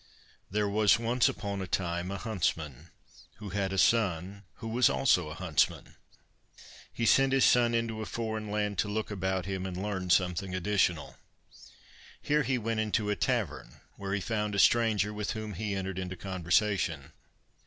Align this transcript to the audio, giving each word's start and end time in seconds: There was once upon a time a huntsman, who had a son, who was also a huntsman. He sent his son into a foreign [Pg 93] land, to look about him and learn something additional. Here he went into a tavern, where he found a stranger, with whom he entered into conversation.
There 0.49 0.67
was 0.67 0.97
once 0.97 1.29
upon 1.29 1.61
a 1.61 1.67
time 1.67 2.09
a 2.09 2.17
huntsman, 2.17 2.89
who 3.35 3.49
had 3.49 3.71
a 3.71 3.77
son, 3.77 4.45
who 4.55 4.67
was 4.67 4.89
also 4.89 5.29
a 5.29 5.35
huntsman. 5.35 5.93
He 6.91 7.05
sent 7.05 7.33
his 7.33 7.45
son 7.45 7.75
into 7.75 8.01
a 8.01 8.07
foreign 8.07 8.45
[Pg 8.45 8.51
93] 8.51 8.63
land, 8.63 8.77
to 8.79 8.87
look 8.87 9.11
about 9.11 9.45
him 9.45 9.67
and 9.67 9.77
learn 9.79 10.09
something 10.09 10.55
additional. 10.55 11.17
Here 12.19 12.41
he 12.41 12.57
went 12.57 12.79
into 12.79 13.11
a 13.11 13.15
tavern, 13.15 13.79
where 13.95 14.15
he 14.15 14.21
found 14.21 14.55
a 14.55 14.57
stranger, 14.57 15.13
with 15.13 15.33
whom 15.33 15.53
he 15.53 15.75
entered 15.75 15.99
into 15.99 16.15
conversation. 16.15 17.11